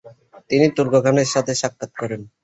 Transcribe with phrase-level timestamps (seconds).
[0.49, 2.21] তিনি তুর্ক খানের সাথে সাক্ষাৎ করেন।